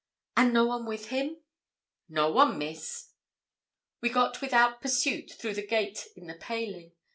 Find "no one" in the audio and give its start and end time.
0.51-0.87, 2.09-2.57